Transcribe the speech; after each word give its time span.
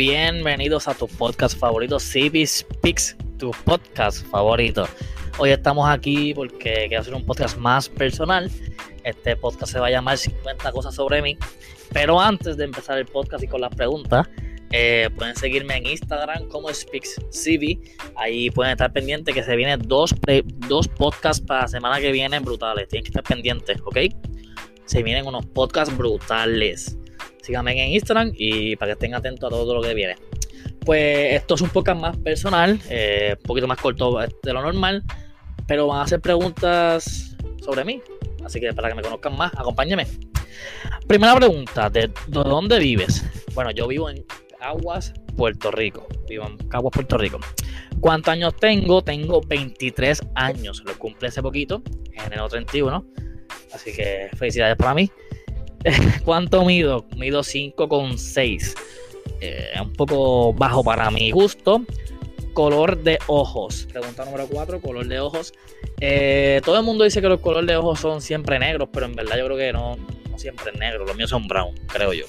bienvenidos 0.00 0.88
a 0.88 0.94
tu 0.94 1.06
podcast 1.06 1.58
favorito, 1.58 1.98
CB 1.98 2.46
Speaks, 2.46 3.14
tu 3.36 3.50
podcast 3.66 4.26
favorito. 4.28 4.88
Hoy 5.36 5.50
estamos 5.50 5.86
aquí 5.90 6.32
porque 6.32 6.86
quiero 6.88 7.02
hacer 7.02 7.12
un 7.12 7.26
podcast 7.26 7.58
más 7.58 7.90
personal. 7.90 8.50
Este 9.04 9.36
podcast 9.36 9.70
se 9.70 9.78
va 9.78 9.88
a 9.88 9.90
llamar 9.90 10.16
50 10.16 10.72
cosas 10.72 10.94
sobre 10.94 11.20
mí. 11.20 11.36
Pero 11.92 12.18
antes 12.18 12.56
de 12.56 12.64
empezar 12.64 12.96
el 12.96 13.04
podcast 13.04 13.44
y 13.44 13.46
con 13.46 13.60
las 13.60 13.74
preguntas, 13.74 14.26
eh, 14.72 15.10
pueden 15.18 15.36
seguirme 15.36 15.76
en 15.76 15.88
Instagram 15.88 16.48
como 16.48 16.72
SpeaksCB. 16.72 17.78
Ahí 18.16 18.48
pueden 18.48 18.72
estar 18.72 18.90
pendientes 18.94 19.34
que 19.34 19.42
se 19.42 19.54
vienen 19.54 19.82
dos, 19.82 20.14
dos 20.66 20.88
podcasts 20.88 21.44
para 21.44 21.60
la 21.60 21.68
semana 21.68 22.00
que 22.00 22.10
viene 22.10 22.38
brutales. 22.38 22.88
Tienen 22.88 23.04
que 23.04 23.10
estar 23.10 23.24
pendientes, 23.24 23.78
¿ok? 23.84 23.98
Se 24.86 25.02
vienen 25.02 25.26
unos 25.26 25.44
podcasts 25.44 25.94
brutales. 25.94 26.96
Síganme 27.42 27.72
en 27.72 27.92
Instagram 27.92 28.32
y 28.34 28.76
para 28.76 28.90
que 28.90 28.92
estén 28.92 29.14
atentos 29.14 29.46
a 29.46 29.50
todo 29.50 29.74
lo 29.74 29.82
que 29.82 29.94
viene. 29.94 30.16
Pues 30.84 31.34
esto 31.34 31.54
es 31.54 31.60
un 31.60 31.70
podcast 31.70 32.00
más 32.00 32.16
personal, 32.16 32.80
eh, 32.88 33.36
un 33.38 33.46
poquito 33.46 33.66
más 33.66 33.78
corto 33.78 34.18
de 34.18 34.52
lo 34.52 34.62
normal, 34.62 35.02
pero 35.66 35.86
van 35.86 36.00
a 36.00 36.02
hacer 36.02 36.20
preguntas 36.20 37.36
sobre 37.62 37.84
mí. 37.84 38.02
Así 38.44 38.60
que 38.60 38.72
para 38.72 38.88
que 38.88 38.94
me 38.94 39.02
conozcan 39.02 39.36
más, 39.36 39.52
acompáñenme. 39.56 40.06
Primera 41.06 41.34
pregunta, 41.36 41.90
¿de, 41.90 42.10
dónde 42.28 42.78
vives? 42.78 43.24
Bueno, 43.54 43.70
yo 43.70 43.86
vivo 43.88 44.08
en 44.10 44.24
Aguas, 44.60 45.12
Puerto 45.36 45.70
Rico. 45.70 46.06
Vivo 46.28 46.46
en 46.46 46.56
Caguas, 46.68 46.92
Puerto 46.92 47.18
Rico. 47.18 47.40
¿Cuántos 48.00 48.32
años 48.32 48.54
tengo? 48.56 49.02
Tengo 49.02 49.40
23 49.42 50.20
años. 50.34 50.82
Lo 50.84 50.98
cumple 50.98 51.28
hace 51.28 51.42
poquito, 51.42 51.82
en 52.12 52.24
enero 52.24 52.48
31. 52.48 53.04
Así 53.74 53.92
que 53.92 54.30
felicidades 54.36 54.76
para 54.76 54.94
mí. 54.94 55.10
¿Cuánto 56.24 56.64
mido? 56.64 57.06
Mido 57.16 57.40
5,6. 57.40 58.74
Eh, 59.40 59.72
un 59.80 59.92
poco 59.92 60.52
bajo 60.52 60.84
para 60.84 61.10
mi 61.10 61.30
gusto. 61.30 61.84
Color 62.52 63.02
de 63.02 63.18
ojos. 63.26 63.86
Pregunta 63.90 64.24
número 64.24 64.46
4, 64.48 64.80
color 64.80 65.06
de 65.06 65.20
ojos. 65.20 65.52
Eh, 66.00 66.60
todo 66.64 66.78
el 66.78 66.84
mundo 66.84 67.04
dice 67.04 67.22
que 67.22 67.28
los 67.28 67.40
colores 67.40 67.68
de 67.68 67.76
ojos 67.76 68.00
son 68.00 68.20
siempre 68.20 68.58
negros, 68.58 68.88
pero 68.92 69.06
en 69.06 69.14
verdad 69.14 69.38
yo 69.38 69.46
creo 69.46 69.56
que 69.56 69.72
no, 69.72 69.96
no 70.30 70.38
siempre 70.38 70.72
es 70.72 70.78
negro. 70.78 71.04
Los 71.06 71.16
míos 71.16 71.30
son 71.30 71.46
brown, 71.46 71.74
creo 71.86 72.12
yo. 72.12 72.26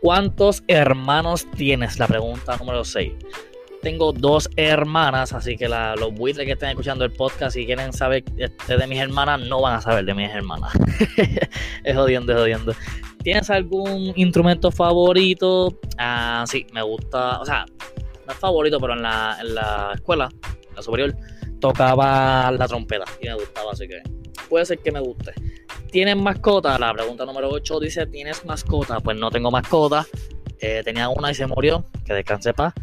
¿Cuántos 0.00 0.62
hermanos 0.68 1.46
tienes? 1.56 1.98
La 1.98 2.06
pregunta 2.06 2.56
número 2.56 2.84
6 2.84 3.12
tengo 3.88 4.12
dos 4.12 4.50
hermanas, 4.56 5.32
así 5.32 5.56
que 5.56 5.66
los 5.66 6.12
buitres 6.12 6.44
que 6.44 6.52
estén 6.52 6.68
escuchando 6.68 7.06
el 7.06 7.10
podcast 7.10 7.56
y 7.56 7.64
quieren 7.64 7.94
saber 7.94 8.22
de 8.22 8.86
mis 8.86 8.98
hermanas, 8.98 9.40
no 9.40 9.62
van 9.62 9.76
a 9.76 9.80
saber 9.80 10.04
de 10.04 10.12
mis 10.12 10.28
hermanas. 10.28 10.74
es 11.84 11.96
jodiendo, 11.96 12.34
es 12.34 12.38
jodiendo. 12.38 12.74
¿Tienes 13.22 13.48
algún 13.48 14.12
instrumento 14.14 14.70
favorito? 14.70 15.78
Ah, 15.96 16.44
sí, 16.46 16.66
me 16.74 16.82
gusta, 16.82 17.40
o 17.40 17.46
sea, 17.46 17.64
no 18.26 18.32
es 18.34 18.38
favorito, 18.38 18.78
pero 18.78 18.92
en 18.92 19.00
la, 19.00 19.38
en 19.40 19.54
la 19.54 19.92
escuela, 19.94 20.28
en 20.68 20.76
la 20.76 20.82
superior, 20.82 21.16
tocaba 21.58 22.50
la 22.50 22.68
trompeta 22.68 23.06
y 23.22 23.26
me 23.26 23.36
gustaba, 23.36 23.72
así 23.72 23.88
que 23.88 24.02
puede 24.50 24.66
ser 24.66 24.80
que 24.80 24.92
me 24.92 25.00
guste. 25.00 25.32
¿Tienes 25.90 26.16
mascota? 26.18 26.78
La 26.78 26.92
pregunta 26.92 27.24
número 27.24 27.48
8 27.48 27.80
dice, 27.80 28.06
¿tienes 28.06 28.44
mascota? 28.44 29.00
Pues 29.00 29.16
no 29.16 29.30
tengo 29.30 29.50
mascota. 29.50 30.06
Eh, 30.60 30.82
tenía 30.84 31.08
una 31.08 31.30
y 31.30 31.34
se 31.34 31.46
murió, 31.46 31.86
que 32.04 32.12
descanse 32.12 32.52
paz. 32.52 32.74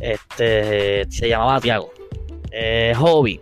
Este, 0.00 1.10
se 1.10 1.28
llamaba 1.28 1.60
Tiago. 1.60 1.92
Eh, 2.50 2.92
hobby. 2.96 3.40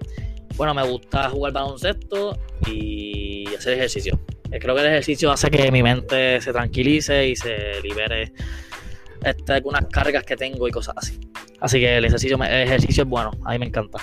Bueno, 0.57 0.75
me 0.75 0.83
gusta 0.83 1.31
jugar 1.31 1.53
baloncesto 1.53 2.37
y 2.67 3.47
hacer 3.55 3.75
ejercicio. 3.75 4.19
Eh, 4.51 4.59
creo 4.59 4.75
que 4.75 4.81
el 4.81 4.89
ejercicio 4.89 5.31
hace 5.31 5.51
que 5.51 5.71
mi 5.71 5.83
mente 5.83 6.41
se 6.41 6.53
tranquilice 6.53 7.29
y 7.29 7.37
se 7.37 7.81
libere 7.83 8.33
este, 9.23 9.53
algunas 9.53 9.87
cargas 9.87 10.25
que 10.25 10.37
tengo 10.37 10.67
y 10.69 10.71
cosas 10.71 10.95
así. 10.97 11.19
Así 11.61 11.81
que 11.81 11.97
el 11.97 12.05
ejercicio, 12.05 12.37
el 12.43 12.63
ejercicio 12.63 13.03
es 13.03 13.09
bueno, 13.09 13.31
a 13.45 13.53
mí 13.53 13.59
me 13.59 13.67
encanta. 13.67 13.99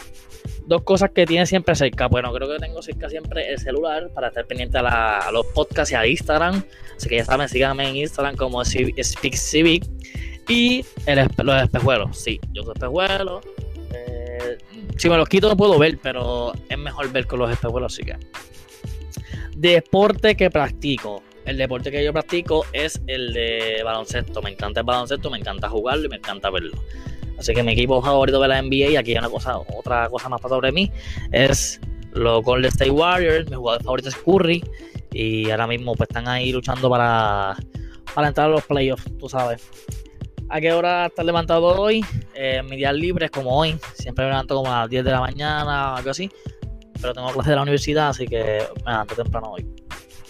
Dos 0.68 0.84
cosas 0.84 1.12
que 1.12 1.26
tiene 1.26 1.46
siempre 1.46 1.76
cerca. 1.76 2.08
Bueno, 2.08 2.34
creo 2.34 2.50
que 2.50 2.58
tengo 2.58 2.82
cerca 2.82 3.10
siempre 3.10 3.52
el 3.52 3.60
celular 3.60 4.10
para 4.14 4.28
estar 4.30 4.46
pendiente 4.46 4.78
a, 4.78 5.30
los 5.32 5.46
podcasts 5.48 5.92
y 5.92 5.96
a 5.96 6.06
Instagram. 6.06 6.64
Así 6.98 7.08
que 7.08 7.18
ya 7.18 7.26
saben, 7.26 7.48
síganme 7.48 7.88
en 7.90 7.96
Instagram 7.98 8.36
como 8.36 8.64
SpeakCivic. 8.66 9.86
Y 10.48 10.86
los 11.44 11.64
espejuelos, 11.64 12.18
sí, 12.18 12.40
yo 12.52 12.62
uso 12.62 12.74
espejuelos. 12.74 13.44
Eh, 13.94 14.58
si 14.98 15.10
me 15.10 15.18
los 15.18 15.28
quito 15.28 15.50
no 15.50 15.58
puedo 15.58 15.80
ver, 15.80 15.98
pero 16.02 16.54
es 16.70 16.78
mejor 16.78 17.12
ver 17.12 17.26
con 17.26 17.40
los 17.40 17.52
espejuelos, 17.52 17.94
así 17.94 18.04
que. 18.04 18.18
Deporte 19.56 20.36
que 20.36 20.50
practico. 20.50 21.24
El 21.46 21.58
deporte 21.58 21.92
que 21.92 22.04
yo 22.04 22.12
practico 22.12 22.66
es 22.74 23.02
el 23.08 23.34
de 23.34 23.82
baloncesto. 23.84 24.42
Me 24.42 24.52
encanta 24.52 24.82
el 24.82 24.86
baloncesto, 24.86 25.30
me 25.30 25.38
encanta 25.38 25.70
jugarlo 25.70 26.06
y 26.06 26.10
me 26.10 26.18
encanta 26.18 26.50
verlo. 26.50 26.78
Así 27.40 27.54
que 27.54 27.64
mi 27.64 27.74
equipo 27.74 28.02
favorito 28.02 28.40
de 28.40 28.48
la 28.48 28.62
NBA, 28.62 28.92
y 28.92 28.96
aquí 28.96 29.12
hay 29.12 29.18
una 29.18 29.30
cosa, 29.30 29.58
otra 29.58 30.10
cosa 30.10 30.30
más 30.30 30.42
para 30.42 30.56
sobre 30.56 30.72
mí, 30.72 30.92
es 31.32 31.80
los 32.14 32.44
Golden 32.44 32.70
State 32.70 32.92
Warriors. 32.92 33.50
Mi 33.50 33.56
jugador 33.56 33.84
favorito 33.84 34.10
es 34.10 34.16
Curry. 34.16 34.64
Y 35.12 35.50
ahora 35.50 35.66
mismo 35.66 35.96
pues 35.96 36.10
están 36.10 36.28
ahí 36.28 36.52
luchando 36.52 36.90
para, 36.90 37.56
para 38.14 38.28
entrar 38.28 38.48
a 38.48 38.50
los 38.50 38.64
playoffs, 38.66 39.06
tú 39.18 39.30
sabes 39.30 39.66
a 40.50 40.62
qué 40.62 40.74
hora 40.74 41.08
estás 41.08 41.26
levantado 41.26 41.66
hoy. 41.82 42.04
Eh, 42.34 42.62
mis 42.64 42.78
días 42.78 42.94
libres, 42.94 43.32
como 43.32 43.58
hoy, 43.58 43.78
siempre 43.94 44.26
me 44.26 44.32
levanto 44.32 44.56
como 44.56 44.72
a 44.72 44.82
las 44.82 44.90
10 44.90 45.06
de 45.06 45.12
la 45.12 45.22
mañana 45.22 45.94
o 45.94 45.96
algo 45.98 46.10
así. 46.10 46.30
Pero 47.02 47.14
tengo 47.14 47.32
clase 47.32 47.50
de 47.50 47.56
la 47.56 47.62
universidad, 47.62 48.10
así 48.10 48.28
que 48.28 48.64
me 48.86 48.92
levanto 48.92 49.16
temprano 49.16 49.52
hoy. 49.52 49.66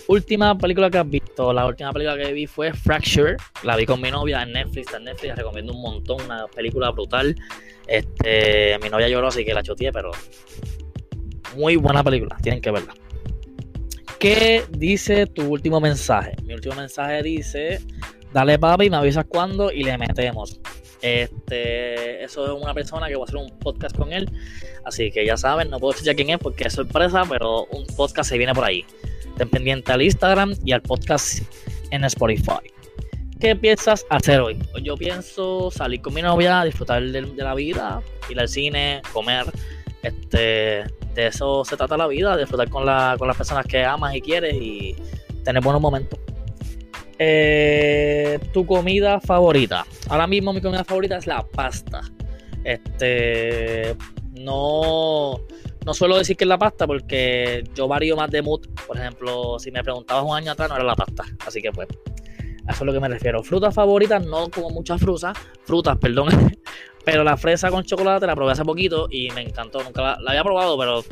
Última 0.07 0.57
película 0.57 0.89
que 0.89 0.97
has 0.99 1.09
visto. 1.09 1.51
La 1.51 1.65
última 1.65 1.91
película 1.91 2.17
que 2.17 2.31
vi 2.31 2.45
fue 2.45 2.73
Fracture. 2.73 3.37
La 3.63 3.75
vi 3.75 3.85
con 3.85 4.01
mi 4.01 4.11
novia 4.11 4.43
en 4.43 4.53
Netflix. 4.53 4.93
En 4.93 5.05
Netflix 5.05 5.29
la 5.29 5.35
recomiendo 5.35 5.73
un 5.73 5.81
montón. 5.81 6.21
Una 6.21 6.45
película 6.47 6.91
brutal. 6.91 7.35
Este, 7.87 8.77
mi 8.81 8.89
novia 8.89 9.07
lloró, 9.07 9.27
así 9.27 9.43
que 9.43 9.53
la 9.53 9.63
choteé, 9.63 9.91
pero 9.91 10.11
muy 11.55 11.75
buena 11.75 12.03
película. 12.03 12.37
Tienen 12.41 12.61
que 12.61 12.71
verla. 12.71 12.93
¿Qué 14.19 14.63
dice 14.69 15.25
tu 15.27 15.43
último 15.43 15.79
mensaje? 15.79 16.35
Mi 16.43 16.53
último 16.53 16.75
mensaje 16.75 17.21
dice 17.21 17.79
dale 18.35 18.59
papi, 18.59 18.89
me 18.89 18.97
avisas 18.97 19.23
cuándo 19.29 19.71
y 19.71 19.83
le 19.83 19.97
metemos. 19.97 20.59
Este, 21.01 22.21
eso 22.21 22.45
es 22.45 22.61
una 22.61 22.73
persona 22.73 23.07
que 23.07 23.15
voy 23.15 23.23
a 23.23 23.25
hacer 23.29 23.37
un 23.37 23.59
podcast 23.59 23.95
con 23.95 24.11
él. 24.11 24.29
Así 24.83 25.09
que 25.09 25.25
ya 25.25 25.37
saben, 25.37 25.69
no 25.69 25.79
puedo 25.79 25.93
decir 25.93 26.05
ya 26.05 26.15
quién 26.15 26.29
es 26.31 26.37
porque 26.37 26.65
es 26.67 26.73
sorpresa, 26.73 27.23
pero 27.29 27.63
un 27.67 27.85
podcast 27.95 28.29
se 28.29 28.37
viene 28.37 28.53
por 28.53 28.65
ahí. 28.65 28.83
Ten 29.37 29.49
pendiente 29.49 29.89
al 29.93 30.01
Instagram 30.01 30.53
y 30.65 30.73
al 30.73 30.81
podcast 30.81 31.43
en 31.91 32.03
Spotify. 32.03 32.59
¿Qué 33.39 33.55
piensas 33.55 34.05
hacer 34.09 34.41
hoy? 34.41 34.59
Yo 34.83 34.97
pienso 34.97 35.71
salir 35.71 36.01
con 36.01 36.13
mi 36.13 36.21
novia, 36.21 36.61
disfrutar 36.65 37.01
de, 37.03 37.21
la 37.21 37.55
vida, 37.55 38.01
ir 38.29 38.37
al 38.37 38.49
cine, 38.49 39.01
comer. 39.13 39.45
Este, 40.03 40.83
de 41.13 41.27
eso 41.27 41.63
se 41.63 41.77
trata 41.77 41.95
la 41.95 42.07
vida, 42.07 42.35
disfrutar 42.35 42.69
con, 42.69 42.85
la, 42.85 43.15
con 43.17 43.29
las 43.29 43.37
personas 43.37 43.65
que 43.65 43.85
amas 43.85 44.13
y 44.13 44.19
quieres 44.19 44.55
y 44.55 44.93
tener 45.45 45.63
buenos 45.63 45.81
momentos. 45.81 46.19
Eh, 47.17 48.39
tu 48.53 48.65
comida 48.65 49.21
favorita. 49.21 49.85
Ahora 50.09 50.27
mismo 50.27 50.51
mi 50.53 50.61
comida 50.61 50.83
favorita 50.83 51.17
es 51.17 51.27
la 51.27 51.45
pasta. 51.45 52.01
Este. 52.63 53.95
No. 54.31 55.39
No 55.85 55.93
suelo 55.93 56.17
decir 56.17 56.35
que 56.35 56.45
es 56.45 56.47
la 56.47 56.57
pasta 56.57 56.87
porque 56.87 57.63
yo 57.75 57.87
varío 57.87 58.15
más 58.15 58.31
de 58.31 58.41
mood. 58.41 58.67
Por 58.87 58.97
ejemplo, 58.97 59.59
si 59.59 59.71
me 59.71 59.83
preguntabas 59.83 60.25
un 60.25 60.35
año 60.35 60.51
atrás, 60.51 60.69
no 60.69 60.75
era 60.75 60.83
la 60.83 60.95
pasta. 60.95 61.23
Así 61.45 61.61
que 61.61 61.71
pues. 61.71 61.87
A 62.67 62.71
eso 62.71 62.83
es 62.83 62.87
lo 62.87 62.93
que 62.93 62.99
me 62.99 63.07
refiero. 63.07 63.43
Frutas 63.43 63.75
favoritas, 63.75 64.25
no 64.25 64.49
como 64.49 64.69
muchas 64.71 64.99
frutas. 64.99 65.37
Frutas, 65.65 65.97
perdón. 65.97 66.29
Pero 67.05 67.23
la 67.23 67.37
fresa 67.37 67.69
con 67.69 67.83
chocolate 67.83 68.25
la 68.25 68.35
probé 68.35 68.53
hace 68.53 68.65
poquito 68.65 69.07
y 69.11 69.29
me 69.29 69.43
encantó. 69.43 69.83
Nunca 69.83 70.17
la, 70.19 70.31
había 70.31 70.43
probado, 70.43 70.75
pero 70.75 71.03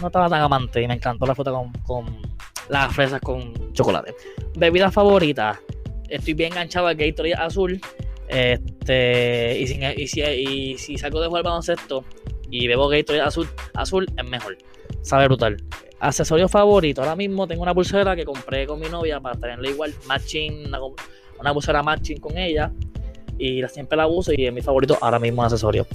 no 0.00 0.06
estaba 0.08 0.28
tan 0.28 0.42
amante. 0.42 0.82
Y 0.82 0.88
me 0.88 0.94
encantó 0.94 1.26
la 1.26 1.34
fruta 1.36 1.52
con, 1.52 1.70
con 1.84 2.20
las 2.68 2.94
fresas 2.94 3.20
con 3.20 3.72
chocolate. 3.72 4.14
Bebida 4.56 4.90
favorita. 4.90 5.60
Estoy 6.08 6.34
bien 6.34 6.52
enganchado 6.52 6.86
al 6.86 6.96
Gatorade 6.96 7.34
azul. 7.34 7.80
Este, 8.28 9.58
y, 9.60 9.66
si, 10.06 10.20
y, 10.20 10.78
si, 10.78 10.98
saco 10.98 11.20
de 11.20 11.28
jugar 11.28 11.44
baloncesto 11.44 12.04
y 12.50 12.66
bebo 12.66 12.88
Gatorade 12.88 13.22
azul, 13.22 13.48
azul 13.74 14.06
es 14.16 14.28
mejor. 14.28 14.56
Sabe 15.02 15.26
brutal. 15.26 15.56
Accesorio 16.00 16.48
favorito. 16.48 17.02
Ahora 17.02 17.16
mismo 17.16 17.46
tengo 17.46 17.62
una 17.62 17.74
pulsera 17.74 18.16
que 18.16 18.24
compré 18.24 18.66
con 18.66 18.80
mi 18.80 18.88
novia 18.88 19.20
para 19.20 19.38
tenerla 19.38 19.68
igual, 19.68 19.94
matching, 20.06 20.66
una, 21.38 21.52
pulsera 21.52 21.82
matching 21.82 22.18
con 22.18 22.36
ella. 22.36 22.72
Y 23.38 23.62
siempre 23.68 23.96
la 23.96 24.06
uso 24.06 24.32
y 24.32 24.46
es 24.46 24.52
mi 24.52 24.62
favorito 24.62 24.96
ahora 25.00 25.18
mismo 25.18 25.42
accesorio. 25.42 25.86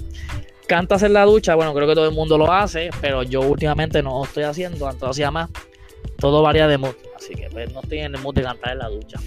Cantas 0.67 1.03
en 1.03 1.13
la 1.13 1.25
ducha, 1.25 1.55
bueno, 1.55 1.73
creo 1.73 1.87
que 1.87 1.95
todo 1.95 2.07
el 2.07 2.13
mundo 2.13 2.37
lo 2.37 2.49
hace, 2.51 2.91
pero 3.01 3.23
yo 3.23 3.41
últimamente 3.41 4.01
no 4.01 4.19
lo 4.19 4.23
estoy 4.23 4.43
haciendo, 4.43 4.87
antes 4.87 5.01
lo 5.01 5.09
hacía 5.09 5.29
más 5.31 5.49
todo 6.19 6.41
varía 6.41 6.67
de 6.67 6.77
mood. 6.77 6.95
Así 7.15 7.33
que 7.35 7.49
pues, 7.49 7.71
no 7.73 7.81
estoy 7.81 7.99
en 7.99 8.15
el 8.15 8.21
mood 8.21 8.35
de 8.35 8.43
cantar 8.43 8.73
en 8.73 8.79
la 8.79 8.89
ducha. 8.89 9.19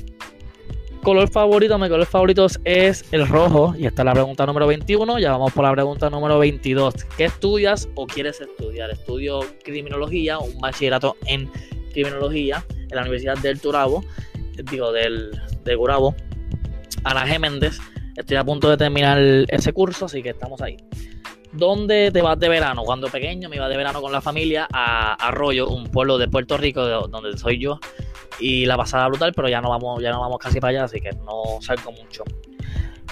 Color 1.02 1.28
favorito, 1.28 1.78
mi 1.78 1.90
color 1.90 2.06
favorito 2.06 2.46
es 2.64 3.04
el 3.12 3.28
rojo. 3.28 3.74
Y 3.76 3.86
esta 3.86 4.00
es 4.02 4.06
la 4.06 4.14
pregunta 4.14 4.46
número 4.46 4.66
21. 4.66 5.18
Ya 5.18 5.32
vamos 5.32 5.52
por 5.52 5.64
la 5.64 5.72
pregunta 5.72 6.08
número 6.08 6.38
22. 6.38 6.94
¿Qué 7.16 7.24
estudias 7.26 7.88
o 7.94 8.06
quieres 8.06 8.40
estudiar? 8.40 8.90
Estudio 8.90 9.40
criminología, 9.62 10.38
un 10.38 10.58
bachillerato 10.60 11.16
en 11.26 11.50
criminología 11.92 12.64
en 12.70 12.88
la 12.96 13.02
Universidad 13.02 13.36
del 13.36 13.60
Turabo, 13.60 14.02
digo, 14.70 14.92
del, 14.92 15.38
de 15.62 15.74
Gurabo. 15.74 16.14
Ana 17.04 17.26
G. 17.26 17.38
Méndez. 17.38 17.78
Estoy 18.16 18.36
a 18.38 18.44
punto 18.44 18.70
de 18.70 18.76
terminar 18.78 19.18
ese 19.48 19.72
curso, 19.74 20.06
así 20.06 20.22
que 20.22 20.30
estamos 20.30 20.62
ahí. 20.62 20.76
¿Dónde 21.54 22.10
te 22.10 22.20
vas 22.20 22.38
de 22.40 22.48
verano? 22.48 22.82
Cuando 22.82 23.08
pequeño 23.08 23.48
me 23.48 23.56
iba 23.56 23.68
de 23.68 23.76
verano 23.76 24.02
con 24.02 24.10
la 24.10 24.20
familia 24.20 24.66
a 24.72 25.14
Arroyo, 25.14 25.68
un 25.68 25.84
pueblo 25.84 26.18
de 26.18 26.26
Puerto 26.26 26.56
Rico, 26.56 26.84
de 26.84 26.94
donde 27.08 27.38
soy 27.38 27.60
yo. 27.60 27.78
Y 28.40 28.66
la 28.66 28.76
pasada 28.76 29.06
brutal, 29.06 29.32
pero 29.32 29.48
ya 29.48 29.60
no 29.60 29.70
vamos, 29.70 30.02
ya 30.02 30.10
no 30.10 30.20
vamos 30.20 30.38
casi 30.38 30.58
para 30.58 30.70
allá, 30.70 30.84
así 30.84 31.00
que 31.00 31.10
no 31.24 31.60
salgo 31.60 31.92
mucho. 31.92 32.24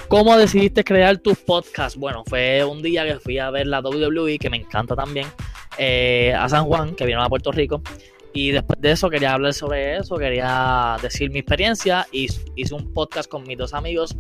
¿Cómo 0.08 0.36
decidiste 0.36 0.82
crear 0.82 1.18
tu 1.18 1.36
podcast? 1.36 1.96
Bueno, 1.96 2.24
fue 2.26 2.64
un 2.64 2.82
día 2.82 3.04
que 3.04 3.20
fui 3.20 3.38
a 3.38 3.48
ver 3.50 3.68
la 3.68 3.80
WWE, 3.80 4.38
que 4.38 4.50
me 4.50 4.56
encanta 4.56 4.96
también, 4.96 5.28
eh, 5.78 6.34
a 6.36 6.48
San 6.48 6.64
Juan, 6.64 6.96
que 6.96 7.06
vino 7.06 7.22
a 7.22 7.28
Puerto 7.28 7.52
Rico. 7.52 7.80
Y 8.34 8.50
después 8.50 8.80
de 8.80 8.90
eso 8.90 9.08
quería 9.08 9.34
hablar 9.34 9.54
sobre 9.54 9.98
eso, 9.98 10.16
quería 10.16 10.96
decir 11.00 11.30
mi 11.30 11.38
experiencia 11.38 12.08
y 12.10 12.26
hice 12.56 12.74
un 12.74 12.92
podcast 12.92 13.30
con 13.30 13.44
mis 13.44 13.56
dos 13.56 13.72
amigos 13.72 14.16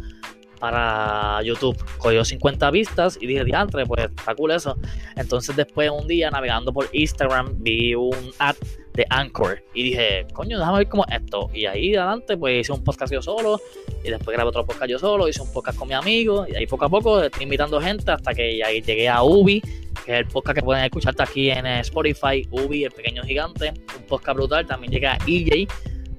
para 0.62 1.42
YouTube. 1.42 1.76
Cogió 1.98 2.24
50 2.24 2.70
vistas 2.70 3.18
y 3.20 3.26
dije, 3.26 3.44
diantre, 3.44 3.84
pues 3.84 4.04
está 4.04 4.32
cool 4.36 4.52
eso. 4.52 4.78
Entonces 5.16 5.56
después 5.56 5.90
un 5.90 6.06
día 6.06 6.30
navegando 6.30 6.72
por 6.72 6.88
Instagram 6.92 7.56
vi 7.58 7.96
un 7.96 8.30
ad 8.38 8.54
de 8.94 9.04
Anchor 9.10 9.60
y 9.74 9.82
dije, 9.82 10.24
coño, 10.32 10.60
déjame 10.60 10.78
ver 10.78 10.88
cómo 10.88 11.04
es 11.08 11.20
esto. 11.20 11.50
Y 11.52 11.66
ahí 11.66 11.96
adelante 11.96 12.36
pues 12.36 12.60
hice 12.60 12.72
un 12.72 12.84
podcast 12.84 13.12
yo 13.12 13.20
solo 13.20 13.60
y 14.04 14.10
después 14.10 14.36
grabé 14.36 14.50
otro 14.50 14.64
podcast 14.64 14.88
yo 14.88 15.00
solo, 15.00 15.26
hice 15.26 15.42
un 15.42 15.52
podcast 15.52 15.76
con 15.76 15.88
mi 15.88 15.94
amigo 15.94 16.46
y 16.48 16.54
ahí 16.54 16.68
poco 16.68 16.84
a 16.84 16.88
poco 16.88 17.20
estoy 17.20 17.42
invitando 17.42 17.80
gente 17.80 18.12
hasta 18.12 18.32
que 18.32 18.62
ahí 18.62 18.80
llegué 18.82 19.08
a 19.08 19.24
Ubi, 19.24 19.60
que 20.06 20.12
es 20.12 20.18
el 20.20 20.26
podcast 20.26 20.58
que 20.58 20.62
pueden 20.62 20.84
escucharte 20.84 21.24
aquí 21.24 21.50
en 21.50 21.66
Spotify, 21.66 22.46
Ubi, 22.52 22.84
el 22.84 22.92
pequeño 22.92 23.24
gigante, 23.24 23.72
un 23.98 24.06
podcast 24.06 24.36
brutal. 24.36 24.64
También 24.64 24.92
llegué 24.92 25.08
a 25.08 25.18
EJ 25.26 25.66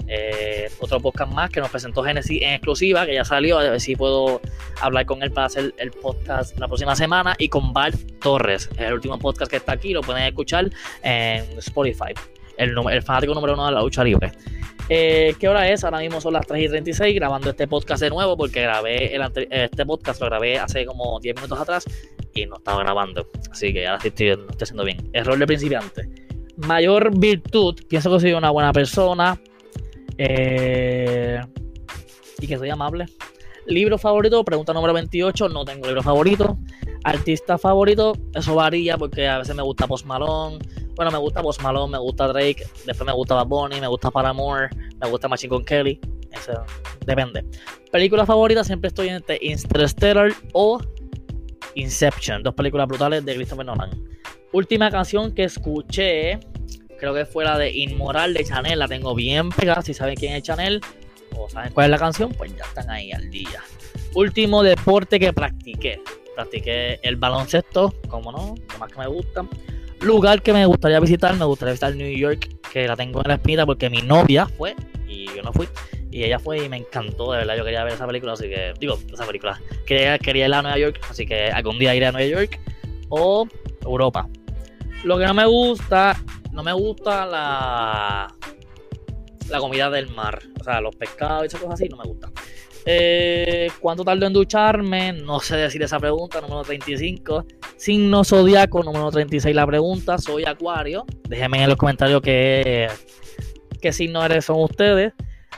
eh, 0.08 0.70
otro 0.80 1.00
podcast 1.00 1.32
más 1.32 1.50
que 1.50 1.60
nos 1.60 1.70
presentó 1.70 2.04
Genesis 2.04 2.42
en 2.42 2.54
exclusiva, 2.54 3.06
que 3.06 3.14
ya 3.16 3.26
salió, 3.26 3.60
a 3.60 3.64
ver 3.64 3.82
si 3.82 3.96
puedo 3.96 4.42
hablar 4.82 5.06
con 5.06 5.24
él 5.24 5.32
para 5.32 5.48
hacer 5.48 5.74
el 5.78 5.92
podcast 5.92 6.58
la 6.60 6.68
próxima 6.68 6.96
semana, 6.96 7.36
y 7.38 7.50
con 7.50 7.74
Bart 7.74 7.96
Torres, 8.22 8.70
el 8.78 8.94
último 8.94 9.18
podcast 9.20 9.50
que 9.50 9.58
está 9.58 9.74
aquí, 9.74 9.94
lo 9.94 10.02
pueden 10.02 10.24
escuchar 10.24 10.70
en 11.04 11.58
Spotify, 11.60 12.14
el, 12.58 12.74
fanático 13.04 13.34
número 13.34 13.54
uno 13.54 13.66
de 13.66 13.72
la 13.72 13.82
lucha 13.82 14.04
libre. 14.04 14.32
Eh, 14.90 15.34
¿Qué 15.40 15.48
hora 15.48 15.70
es? 15.70 15.84
Ahora 15.84 16.00
mismo 16.00 16.20
son 16.20 16.34
las 16.34 16.46
3 16.46 16.66
y 16.66 16.68
36 16.68 17.16
grabando 17.16 17.50
este 17.50 17.68
podcast 17.68 18.02
de 18.02 18.10
nuevo 18.10 18.36
porque 18.36 18.62
grabé 18.62 19.16
este 19.50 19.86
podcast, 19.86 20.20
lo 20.20 20.28
grabé 20.28 20.60
hace 20.60 20.86
como 20.86 21.20
10 21.22 21.36
minutos 21.36 21.58
atrás 21.58 21.86
y 22.34 22.46
no 22.46 22.58
estaba 22.58 22.84
grabando. 22.84 23.30
Así 23.50 23.74
que 23.74 23.88
ahora 23.88 24.02
sí 24.02 24.10
estoy, 24.10 24.30
estoy 24.30 24.58
haciendo 24.60 24.84
bien. 24.84 25.10
Error 25.14 25.38
de 25.38 25.48
principiante. 25.48 26.10
Mayor 26.58 27.18
virtud, 27.18 27.80
pienso 27.88 28.12
que 28.12 28.20
soy 28.20 28.34
una 28.34 28.50
buena 28.52 28.74
persona, 28.74 29.40
eh, 30.26 31.42
y 32.40 32.48
que 32.48 32.58
soy 32.58 32.70
amable. 32.70 33.06
Libro 33.66 33.98
favorito, 33.98 34.44
pregunta 34.44 34.74
número 34.74 34.94
28, 34.94 35.50
no 35.50 35.66
tengo 35.66 35.86
libro 35.86 36.02
favorito. 36.02 36.58
Artista 37.04 37.58
favorito, 37.58 38.14
eso 38.34 38.56
varía 38.56 38.98
porque 38.98 39.28
a 39.28 39.40
veces 39.40 39.56
me 39.56 39.64
gusta 39.64 39.88
Post 39.88 40.06
Malone. 40.06 40.60
Bueno, 40.96 41.12
me 41.12 41.18
gusta 41.18 41.42
Post 41.42 41.62
Malone, 41.62 41.92
me 41.92 41.98
gusta 41.98 42.28
Drake, 42.28 42.64
después 42.86 43.06
me 43.06 43.14
gusta 43.14 43.36
Bad 43.36 43.48
Bunny, 43.48 43.82
me 43.82 43.88
gusta 43.88 44.12
Paramore, 44.12 44.70
me 45.02 45.10
gusta 45.10 45.28
Machine 45.28 45.54
Gun 45.54 45.66
Kelly. 45.66 46.00
Eso 46.32 46.64
depende. 47.06 47.46
Película 47.92 48.26
favorita, 48.26 48.64
siempre 48.64 48.88
estoy 48.88 49.10
entre 49.10 49.38
Interstellar 49.42 50.32
o 50.54 50.80
Inception, 51.76 52.44
dos 52.44 52.54
películas 52.54 52.88
brutales 52.88 53.26
de 53.26 53.36
Christopher 53.36 53.66
Nolan. 53.66 53.90
Última 54.54 54.90
canción 54.90 55.34
que 55.34 55.44
escuché 55.46 56.40
creo 57.04 57.14
que 57.14 57.26
fue 57.26 57.44
la 57.44 57.58
de 57.58 57.70
Inmoral 57.70 58.34
de 58.34 58.46
Chanel, 58.46 58.80
la 58.80 58.88
tengo 58.88 59.14
bien 59.14 59.50
pegada, 59.50 59.82
si 59.82 59.94
saben 59.94 60.16
quién 60.16 60.36
es 60.36 60.44
Chanel 60.44 60.80
o 61.36 61.50
saben 61.50 61.74
cuál 61.74 61.88
es 61.88 61.92
la 61.92 61.98
canción, 61.98 62.32
pues 62.32 62.56
ya 62.56 62.64
están 62.64 62.90
ahí 62.90 63.12
al 63.12 63.30
día. 63.30 63.62
Último 64.16 64.64
deporte 64.64 65.20
que 65.20 65.34
practiqué. 65.34 66.02
Practiqué 66.34 67.02
el 67.04 67.18
baloncesto, 67.18 67.94
como 68.08 68.32
no, 68.32 68.56
lo 68.72 68.80
más 68.80 68.90
que 68.90 69.00
me 69.00 69.08
gusta. 69.08 69.46
Lugar 70.00 70.42
que 70.42 70.54
me 70.54 70.66
gustaría 70.66 70.98
visitar, 71.02 71.36
me 71.36 71.44
gustaría 71.44 71.74
visitar 71.74 71.94
New 71.94 72.10
York, 72.10 72.48
que 72.72 72.88
la 72.88 72.96
tengo 72.96 73.20
en 73.22 73.28
la 73.28 73.34
espina 73.34 73.66
porque 73.66 73.90
mi 73.90 74.02
novia 74.02 74.46
fue 74.46 74.74
y 75.06 75.26
yo 75.26 75.42
no 75.44 75.52
fui. 75.52 75.68
Y 76.10 76.24
ella 76.24 76.40
fue 76.40 76.64
y 76.64 76.70
me 76.70 76.78
encantó, 76.78 77.34
de 77.34 77.40
verdad. 77.40 77.58
Yo 77.58 77.66
quería 77.66 77.84
ver 77.84 77.96
esa 77.96 78.08
película, 78.08 78.32
así 78.32 78.48
que, 78.48 78.74
digo, 78.80 78.98
esa 79.12 79.26
película. 79.26 79.60
Quería, 79.86 80.18
quería 80.20 80.48
ir 80.48 80.54
a 80.54 80.62
Nueva 80.62 80.78
York, 80.78 81.02
así 81.10 81.26
que 81.26 81.48
algún 81.48 81.78
día 81.78 81.94
iré 81.94 82.06
a 82.06 82.14
Nueva 82.14 82.28
York 82.28 82.62
o 83.10 83.46
Europa. 83.82 84.30
Lo 85.04 85.18
que 85.18 85.26
no 85.26 85.34
me 85.34 85.46
gusta 85.46 86.16
no 86.54 86.64
me 86.64 86.72
gusta 86.72 87.26
la, 87.26 88.28
la 89.50 89.60
comida 89.60 89.90
del 89.90 90.10
mar. 90.10 90.40
O 90.62 90.64
sea, 90.64 90.80
los 90.80 90.96
pescados 90.96 91.44
y 91.44 91.48
esas 91.48 91.60
cosas 91.60 91.76
así 91.76 91.90
no 91.90 91.98
me 91.98 92.04
gusta. 92.04 92.32
Eh, 92.86 93.70
¿Cuánto 93.80 94.04
tardo 94.04 94.26
en 94.26 94.34
ducharme? 94.34 95.14
No 95.14 95.40
sé 95.40 95.56
decir 95.58 95.82
esa 95.82 96.00
pregunta, 96.00 96.42
número 96.42 96.62
35. 96.62 97.46
Signo 97.76 98.24
zodiaco, 98.24 98.84
número 98.84 99.10
36 99.10 99.56
la 99.56 99.66
pregunta. 99.66 100.18
Soy 100.18 100.46
acuario. 100.46 101.06
Déjenme 101.28 101.64
en 101.64 101.70
los 101.70 101.78
comentarios 101.78 102.22
qué, 102.22 102.88
qué 103.82 103.92
signo 103.92 104.24
eres 104.24 104.46
son 104.46 104.62
ustedes. 104.62 105.14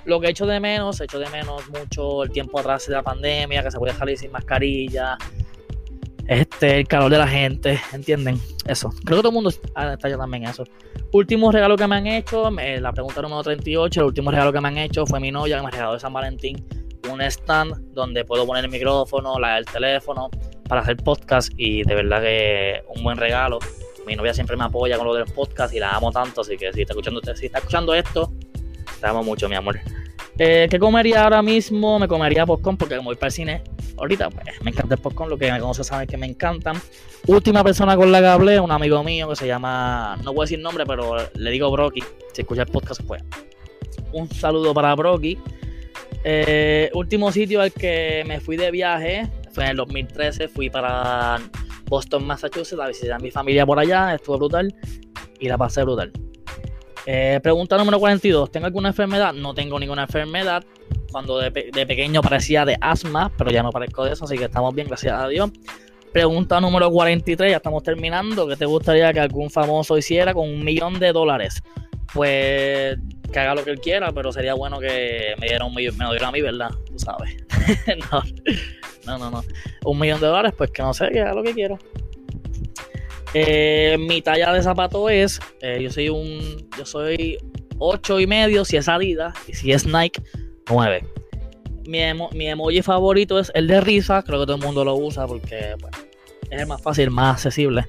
Lo 0.06 0.20
que 0.20 0.28
he 0.28 0.30
hecho 0.30 0.46
de 0.46 0.60
menos, 0.60 1.02
he 1.02 1.06
hecho 1.06 1.18
de 1.20 1.30
menos 1.30 1.68
mucho 1.70 2.24
el 2.24 2.30
tiempo 2.30 2.60
atrás 2.60 2.86
de 2.86 2.94
la 2.94 3.02
pandemia, 3.02 3.64
que 3.64 3.72
se 3.72 3.80
puede 3.80 3.94
salir 3.94 4.18
sin 4.18 4.32
mascarilla, 4.32 5.18
este, 6.28 6.80
el 6.80 6.88
calor 6.88 7.12
de 7.12 7.18
la 7.18 7.28
gente, 7.28 7.80
¿entienden? 7.94 8.40
Eso. 8.66 8.90
Creo 9.04 9.18
que 9.18 9.22
todo 9.22 9.30
el 9.30 9.34
mundo 9.34 9.50
está 9.50 10.10
ya 10.10 10.18
también 10.18 10.44
eso. 10.46 10.64
Último 11.12 11.52
regalo 11.52 11.78
que 11.78 11.88
me 11.88 11.96
han 11.96 12.08
hecho, 12.08 12.50
la 12.52 12.92
pregunta 12.92 13.22
número 13.22 13.44
38, 13.44 14.00
el 14.00 14.06
último 14.08 14.32
regalo 14.32 14.52
que 14.52 14.62
me 14.62 14.68
han 14.68 14.78
hecho 14.78 15.06
fue 15.06 15.20
mi 15.20 15.32
novia 15.32 15.58
que 15.58 15.62
me 15.62 15.68
ha 15.68 15.72
regalado 15.72 15.94
de 15.94 16.00
San 16.00 16.14
Valentín 16.14 16.66
un 17.12 17.22
stand 17.22 17.94
donde 17.94 18.26
puedo 18.26 18.46
poner 18.46 18.66
el 18.66 18.72
micrófono, 18.72 19.36
el 19.38 19.66
teléfono 19.66 20.30
para 20.68 20.82
hacer 20.82 20.98
podcast 20.98 21.52
y 21.58 21.84
de 21.84 21.96
verdad 21.96 22.22
que 22.22 22.84
un 22.96 23.04
buen 23.04 23.18
regalo. 23.18 23.60
Mi 24.06 24.16
novia 24.16 24.34
siempre 24.34 24.56
me 24.56 24.66
apoya 24.66 24.98
con 24.98 25.08
lo 25.08 25.16
del 25.16 25.26
podcast 25.26 25.74
y 25.74 25.80
la 25.80 25.92
amo 25.92 26.12
tanto, 26.12 26.42
así 26.42 26.58
que 26.58 26.72
si 26.74 26.82
está 26.82 26.94
escuchando, 26.94 27.22
si 27.36 27.48
está 27.48 27.58
escuchando 27.58 27.94
esto, 27.94 28.32
te 29.00 29.08
amo 29.08 29.24
mucho, 29.24 29.50
mi 29.50 29.56
amor. 29.56 29.80
Eh, 30.38 30.68
¿Qué 30.70 30.80
comería 30.80 31.24
ahora 31.24 31.42
mismo? 31.42 31.98
Me 31.98 32.08
comería 32.08 32.46
popcorn 32.46 32.78
porque 32.78 32.98
como 32.98 33.10
voy 33.10 33.16
para 33.16 33.28
el 33.28 33.34
cine 33.34 33.64
ahorita, 33.98 34.30
pues 34.30 34.46
me 34.62 34.72
encanta 34.72 34.96
el 34.96 35.02
popcorn. 35.02 35.30
Lo 35.30 35.38
que 35.38 35.52
me 35.52 35.60
conoce 35.60 35.84
saben 35.84 36.08
que 36.08 36.18
me 36.18 36.26
encantan. 36.26 36.82
Última 37.28 37.64
persona 37.64 37.96
con 37.96 38.12
la 38.12 38.20
que 38.20 38.28
hablé, 38.28 38.60
un 38.60 38.72
amigo 38.72 39.04
mío 39.04 39.30
que 39.30 39.36
se 39.36 39.48
llama, 39.48 40.18
no 40.24 40.34
voy 40.34 40.44
a 40.44 40.46
decir 40.46 40.60
nombre, 40.60 40.86
pero 40.86 41.18
le 41.34 41.52
digo 41.52 41.72
Brocky. 41.72 42.04
Si 42.34 42.42
escucha 42.42 42.64
el 42.64 42.68
podcast, 42.68 43.02
pues. 43.02 43.24
Un 44.12 44.30
saludo 44.30 44.74
para 44.74 44.94
Brocky. 44.96 45.38
Eh, 46.24 46.90
último 46.94 47.32
sitio 47.32 47.62
al 47.62 47.72
que 47.72 48.24
me 48.28 48.40
fui 48.40 48.58
de 48.58 48.72
viaje 48.72 49.30
fue 49.52 49.66
en 49.66 49.72
el 49.72 49.78
2013. 49.78 50.48
Fui 50.48 50.70
para 50.70 51.40
Boston, 51.86 52.26
Massachusetts, 52.26 52.82
a 52.82 52.88
visitar 52.88 53.14
a 53.14 53.20
mi 53.20 53.32
familia 53.32 53.66
por 53.66 53.80
allá. 53.80 54.16
Estuvo 54.16 54.38
brutal 54.38 54.74
y 55.40 55.48
la 55.48 55.58
pasé 55.58 55.84
brutal. 55.84 56.12
Eh, 57.06 57.40
pregunta 57.44 57.78
número 57.78 58.00
42. 58.00 58.52
¿Tengo 58.52 58.66
alguna 58.66 58.90
enfermedad? 58.90 59.34
No 59.34 59.54
tengo 59.54 59.80
ninguna 59.80 60.04
enfermedad. 60.04 60.64
Cuando 61.16 61.38
de, 61.38 61.50
pequeño 61.50 62.22
parecía 62.22 62.66
de 62.66 62.78
asma, 62.82 63.32
pero 63.38 63.50
ya 63.50 63.64
no 63.64 63.70
parezco 63.70 64.04
de 64.04 64.12
eso, 64.12 64.26
así 64.26 64.38
que 64.38 64.44
estamos 64.44 64.76
bien, 64.76 64.90
gracias 64.90 65.14
a 65.14 65.30
Dios. 65.30 65.50
Pregunta 66.12 66.60
número 66.60 66.92
43, 66.92 67.52
ya 67.52 67.56
estamos 67.56 67.84
terminando. 67.84 68.46
¿Qué 68.46 68.58
te 68.58 68.66
gustaría 68.66 69.14
que 69.14 69.22
algún 69.22 69.50
famoso 69.50 69.98
hiciera 69.98 70.34
con 70.34 70.50
un 70.50 70.66
millón 70.66 71.00
de 71.00 71.14
dólares? 71.14 71.64
Pues 72.14 72.98
que 73.32 73.40
haga 73.40 73.56
lo 73.56 73.64
que 73.64 73.72
él 73.72 73.80
quiera, 73.80 74.12
pero 74.12 74.34
sería 74.34 74.56
bueno 74.56 74.78
que 74.78 75.36
me 75.40 75.48
diera 75.48 75.64
un 75.64 75.74
millón, 75.74 75.96
me 75.98 76.04
lo 76.04 76.12
diera 76.12 76.28
a 76.28 76.32
mí, 76.34 76.42
¿verdad? 76.42 76.72
Tú 76.86 77.00
sabes. 77.00 77.38
no, 79.08 79.18
no, 79.18 79.32
no, 79.32 79.44
Un 79.86 79.98
millón 79.98 80.20
de 80.20 80.28
dólares, 80.28 80.54
pues 80.58 80.70
que 80.72 80.82
no 80.82 80.94
sé, 80.94 81.12
que 81.12 81.22
haga 81.22 81.34
lo 81.34 81.44
que 81.44 81.54
quiero. 81.54 81.80
Eh, 83.34 83.96
mi 83.98 84.22
talla 84.22 84.52
de 84.52 84.62
zapato 84.62 85.08
es, 85.08 85.40
eh, 85.62 85.80
yo 85.82 85.90
soy 85.90 86.10
un, 86.10 86.70
yo 86.78 86.86
soy 86.86 87.38
8 87.78 88.20
y 88.20 88.28
medio 88.28 88.66
si 88.66 88.76
es 88.76 88.90
Adidas 88.90 89.34
y 89.48 89.54
si 89.54 89.72
es 89.72 89.86
Nike 89.86 90.22
9. 90.70 91.04
Mi, 91.86 92.48
emoji 92.48 92.82
favorito 92.82 93.40
es 93.40 93.52
el 93.54 93.68
de 93.68 93.82
risa, 93.82 94.24
creo 94.24 94.40
que 94.40 94.46
todo 94.46 94.58
el 94.58 94.64
mundo 94.64 94.84
lo 94.84 94.96
usa 94.96 95.28
porque 95.28 95.76
es 96.50 96.62
el 96.62 96.68
más 96.68 96.82
fácil, 96.82 97.12
más 97.12 97.36
accesible. 97.36 97.86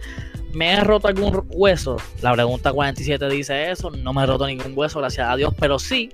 ¿Me 0.53 0.75
he 0.75 0.81
roto 0.81 1.09
algún 1.09 1.47
hueso? 1.51 1.97
La 2.23 2.33
pregunta 2.33 2.73
47 2.73 3.29
dice 3.29 3.71
eso, 3.71 3.91
no 3.91 4.13
me 4.13 4.23
he 4.23 4.27
roto 4.27 4.47
ningún 4.47 4.73
hueso, 4.75 5.01
gracias 5.01 5.29
a 5.29 5.37
Dios, 5.37 5.55
pero 5.59 5.79
sí 5.79 6.11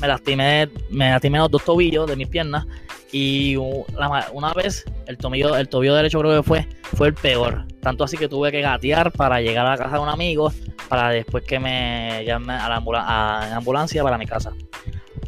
me 0.00 0.08
lastimé, 0.08 0.68
me 0.90 1.10
lastimé 1.10 1.38
los 1.38 1.50
dos 1.50 1.64
tobillos 1.64 2.06
de 2.06 2.16
mis 2.16 2.28
piernas 2.28 2.66
y 3.12 3.56
una 3.56 4.54
vez 4.54 4.84
el 5.06 5.18
tobillo, 5.18 5.56
el 5.56 5.68
tobillo 5.68 5.94
derecho 5.94 6.20
creo 6.20 6.36
que 6.36 6.46
fue, 6.46 6.68
fue 6.94 7.08
el 7.08 7.14
peor. 7.14 7.64
Tanto 7.80 8.04
así 8.04 8.16
que 8.16 8.28
tuve 8.28 8.50
que 8.52 8.60
gatear 8.60 9.12
para 9.12 9.40
llegar 9.40 9.66
a 9.66 9.70
la 9.70 9.78
casa 9.78 9.96
de 9.96 10.02
un 10.02 10.08
amigo 10.08 10.52
para 10.88 11.10
después 11.10 11.44
que 11.44 11.58
me 11.58 12.24
llame 12.24 12.54
a 12.54 12.68
la 12.68 13.56
ambulancia 13.56 14.02
para 14.02 14.16
mi 14.16 14.26
casa. 14.26 14.52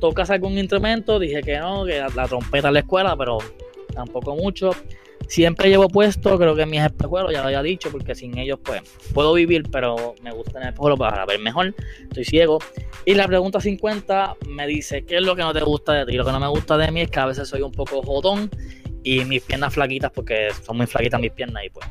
¿Tocas 0.02 0.30
algún 0.30 0.59
instrumento? 0.59 1.21
Dije 1.21 1.42
que 1.42 1.61
no, 1.61 1.85
que 1.85 2.00
la, 2.00 2.26
trompeta 2.26 2.66
en 2.66 2.75
la 2.75 2.80
escuela, 2.80 3.16
pero 3.16 3.38
tampoco 3.94 4.35
mucho. 4.35 4.73
Siempre 5.28 5.68
llevo 5.68 5.87
puesto, 5.87 6.37
creo 6.40 6.56
que 6.56 6.66
mis 6.66 6.80
espejuelos, 6.80 7.32
ya 7.32 7.38
lo 7.38 7.47
había 7.47 7.62
dicho, 7.62 7.88
porque 7.92 8.16
sin 8.16 8.37
ellos 8.37 8.59
pues 8.64 8.82
puedo 9.14 9.32
vivir, 9.32 9.62
pero 9.71 10.16
me 10.21 10.32
gusta 10.32 10.54
tener 10.54 10.71
espejuelos 10.71 10.99
para 10.99 11.25
ver 11.25 11.38
mejor. 11.38 11.73
Estoy 12.02 12.25
ciego. 12.25 12.59
Y 13.04 13.14
la 13.14 13.28
pregunta 13.28 13.61
50 13.61 14.38
me 14.49 14.66
dice, 14.66 15.04
¿qué 15.04 15.18
es 15.18 15.23
lo 15.23 15.37
que 15.37 15.42
no 15.42 15.52
te 15.52 15.61
gusta 15.61 15.92
de 15.92 16.06
ti? 16.06 16.14
Lo 16.16 16.25
que 16.25 16.32
no 16.32 16.40
me 16.40 16.49
gusta 16.49 16.76
de 16.76 16.90
mí 16.90 17.02
es 17.02 17.09
que 17.09 17.21
a 17.21 17.26
veces 17.26 17.49
soy 17.49 17.62
un 17.62 17.71
poco 17.71 18.02
jodón 18.02 18.50
y 19.04 19.25
mis 19.25 19.42
piernas 19.42 19.73
flaquitas, 19.75 20.11
porque 20.11 20.49
son 20.66 20.78
muy 20.78 20.88
flaquitas 20.88 21.21
mis 21.21 21.30
piernas 21.30 21.62
y 21.64 21.71
pues 21.71 21.87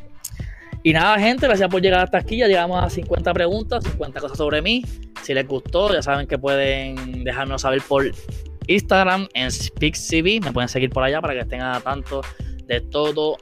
y 0.84 0.94
nada, 0.94 1.20
gente, 1.20 1.46
gracias 1.46 1.70
por 1.70 1.82
llegar 1.82 2.04
hasta 2.04 2.18
aquí. 2.18 2.38
Ya 2.38 2.48
llegamos 2.48 2.84
a 2.84 2.90
50 2.90 3.34
preguntas, 3.34 3.84
50 3.84 4.20
cosas 4.20 4.38
sobre 4.38 4.62
mí. 4.62 4.84
Si 5.24 5.34
les 5.34 5.48
gustó, 5.48 5.94
ya 5.94 6.02
saben 6.02 6.28
que 6.28 6.38
pueden 6.38 7.24
dejármelo 7.24 7.60
saber 7.60 7.82
por 7.88 8.10
Instagram 8.68 9.28
en 9.34 9.52
SpeakCV. 9.52 10.44
Me 10.44 10.52
pueden 10.52 10.70
seguir 10.70 10.90
por 10.90 11.04
allá 11.04 11.22
para 11.22 11.34
que 11.34 11.42
estén 11.42 11.62
a 11.62 11.80
tanto 11.80 12.22
de 12.66 12.82
todo 12.82 13.38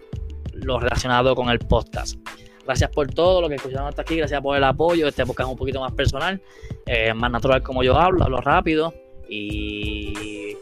lo 0.53 0.79
relacionado 0.79 1.35
con 1.35 1.49
el 1.49 1.59
podcast. 1.59 2.17
Gracias 2.65 2.89
por 2.91 3.07
todo 3.07 3.41
lo 3.41 3.49
que 3.49 3.55
escucharon 3.55 3.87
hasta 3.87 4.01
aquí. 4.01 4.17
Gracias 4.17 4.41
por 4.41 4.55
el 4.55 4.63
apoyo. 4.63 5.07
Este 5.07 5.25
podcast 5.25 5.47
es 5.47 5.51
un 5.53 5.57
poquito 5.57 5.79
más 5.79 5.91
personal, 5.93 6.41
eh, 6.85 7.13
más 7.13 7.31
natural 7.31 7.63
como 7.63 7.83
yo 7.83 7.97
hablo, 7.97 8.23
hablo 8.23 8.41
rápido 8.41 8.93
y 9.29 10.55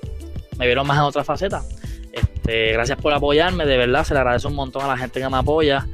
me 0.57 0.65
vieron 0.65 0.85
más 0.87 0.97
en 0.97 1.03
otra 1.03 1.23
faceta. 1.23 1.63
Este, 2.11 2.71
gracias 2.73 2.99
por 2.99 3.13
apoyarme, 3.13 3.65
de 3.65 3.77
verdad, 3.77 4.03
se 4.03 4.13
le 4.13 4.19
agradece 4.21 4.47
un 4.47 4.55
montón 4.55 4.83
a 4.83 4.87
la 4.87 4.97
gente 4.97 5.19
que 5.19 5.29
me 5.29 5.37
apoya. 5.37 5.87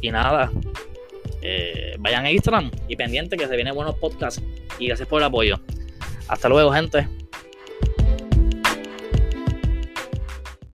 Y 0.00 0.10
nada, 0.10 0.50
eh, 1.42 1.81
vayan 2.02 2.26
a 2.26 2.30
Instagram 2.30 2.70
y 2.88 2.96
pendiente 2.96 3.36
que 3.36 3.46
se 3.46 3.56
vienen 3.56 3.74
buenos 3.74 3.94
podcasts. 3.96 4.42
Y 4.78 4.88
gracias 4.88 5.08
por 5.08 5.20
el 5.20 5.26
apoyo. 5.26 5.60
Hasta 6.28 6.48
luego, 6.48 6.72
gente. 6.72 7.21